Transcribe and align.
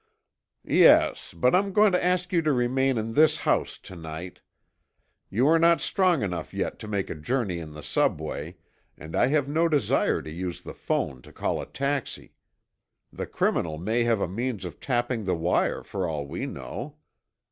"Yes, 0.65 1.31
but 1.35 1.53
I'm 1.53 1.73
going 1.73 1.91
to 1.91 2.03
ask 2.03 2.33
you 2.33 2.41
to 2.41 2.51
remain 2.51 2.97
in 2.97 3.13
this 3.13 3.37
house 3.37 3.77
to 3.77 3.95
night. 3.95 4.41
You 5.29 5.45
are 5.47 5.59
not 5.59 5.79
strong 5.79 6.23
enough 6.23 6.55
yet 6.55 6.79
to 6.79 6.87
take 6.87 7.11
a 7.11 7.13
journey 7.13 7.59
in 7.59 7.73
the 7.73 7.83
Subway 7.83 8.57
and 8.97 9.15
I 9.15 9.27
have 9.27 9.47
no 9.47 9.69
desire 9.69 10.23
to 10.23 10.31
use 10.31 10.61
the 10.61 10.73
phone 10.73 11.21
to 11.21 11.31
call 11.31 11.61
a 11.61 11.67
taxi. 11.67 12.33
The 13.13 13.27
criminal 13.27 13.77
may 13.77 14.03
have 14.05 14.21
a 14.21 14.27
means 14.27 14.65
of 14.65 14.79
tapping 14.79 15.25
the 15.25 15.35
wire, 15.35 15.83
for 15.83 16.07
all 16.07 16.25
we 16.25 16.47
know. 16.47 16.97